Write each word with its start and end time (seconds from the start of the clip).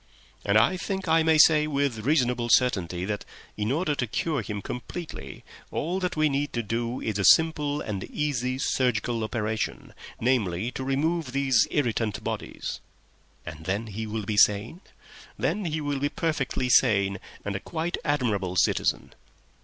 "And 0.43 0.57
I 0.57 0.77
think 0.77 1.07
I 1.07 1.21
may 1.21 1.37
say 1.37 1.67
with 1.67 1.99
reasonable 1.99 2.49
certainty 2.49 3.05
that, 3.05 3.23
in 3.55 3.71
order 3.71 3.93
to 3.93 4.07
cure 4.07 4.41
him 4.41 4.59
complete, 4.63 5.13
all 5.69 5.99
that 5.99 6.17
we 6.17 6.27
need 6.27 6.53
to 6.53 6.63
do 6.63 6.99
is 7.01 7.19
a 7.19 7.23
simple 7.23 7.81
and 7.81 8.03
easy 8.05 8.57
surgical 8.57 9.23
operation—namely, 9.23 10.71
to 10.71 10.83
remove 10.83 11.33
these 11.33 11.67
irritant 11.69 12.23
bodies." 12.23 12.79
"And 13.45 13.65
then 13.65 13.85
he 13.85 14.07
will 14.07 14.25
be 14.25 14.37
sane?" 14.37 14.81
"Then 15.37 15.65
he 15.65 15.81
will 15.81 15.99
be 15.99 16.09
perfectly 16.09 16.67
sane, 16.67 17.19
and 17.45 17.55
a 17.55 17.59
quite 17.59 17.97
admirable 18.03 18.55
citizen." 18.55 19.13